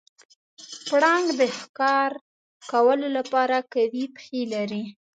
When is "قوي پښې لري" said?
3.73-4.83